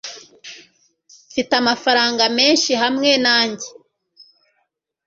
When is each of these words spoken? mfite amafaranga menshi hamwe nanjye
mfite 1.29 1.53
amafaranga 1.61 2.23
menshi 2.37 2.71
hamwe 2.81 3.11
nanjye 3.25 3.67